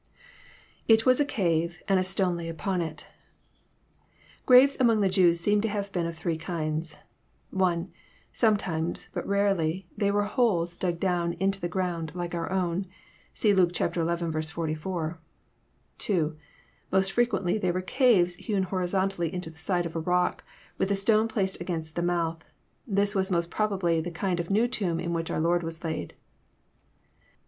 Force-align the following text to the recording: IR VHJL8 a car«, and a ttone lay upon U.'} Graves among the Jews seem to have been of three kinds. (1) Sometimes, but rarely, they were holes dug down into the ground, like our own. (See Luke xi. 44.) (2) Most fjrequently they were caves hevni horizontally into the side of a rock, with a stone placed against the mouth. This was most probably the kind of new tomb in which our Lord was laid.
IR 0.87 0.95
VHJL8 0.95 1.19
a 1.59 1.67
car«, 1.69 1.77
and 1.87 1.99
a 1.99 2.03
ttone 2.03 2.35
lay 2.35 2.49
upon 2.49 2.81
U.'} 2.81 2.95
Graves 4.47 4.75
among 4.79 5.01
the 5.01 5.07
Jews 5.09 5.39
seem 5.39 5.61
to 5.61 5.69
have 5.69 5.91
been 5.91 6.07
of 6.07 6.17
three 6.17 6.39
kinds. 6.39 6.95
(1) 7.51 7.93
Sometimes, 8.33 9.09
but 9.13 9.27
rarely, 9.27 9.85
they 9.95 10.09
were 10.09 10.23
holes 10.23 10.75
dug 10.75 10.99
down 10.99 11.33
into 11.33 11.61
the 11.61 11.67
ground, 11.67 12.13
like 12.15 12.33
our 12.33 12.49
own. 12.51 12.87
(See 13.35 13.53
Luke 13.53 13.75
xi. 13.75 13.85
44.) 13.87 15.19
(2) 15.99 16.37
Most 16.91 17.15
fjrequently 17.15 17.61
they 17.61 17.69
were 17.69 17.83
caves 17.83 18.37
hevni 18.37 18.63
horizontally 18.63 19.31
into 19.31 19.51
the 19.51 19.57
side 19.59 19.85
of 19.85 19.95
a 19.95 19.99
rock, 19.99 20.43
with 20.79 20.89
a 20.89 20.95
stone 20.95 21.27
placed 21.27 21.61
against 21.61 21.95
the 21.95 22.01
mouth. 22.01 22.43
This 22.87 23.13
was 23.13 23.29
most 23.29 23.51
probably 23.51 24.01
the 24.01 24.09
kind 24.09 24.39
of 24.39 24.49
new 24.49 24.67
tomb 24.67 24.99
in 24.99 25.13
which 25.13 25.29
our 25.29 25.39
Lord 25.39 25.61
was 25.61 25.83
laid. 25.83 26.15